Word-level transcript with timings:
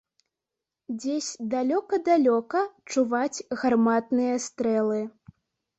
Дзесь 1.03 1.27
далёка-далёка 1.51 2.65
чуваць 2.95 3.45
гарматныя 3.65 4.35
стрэлы. 4.49 5.01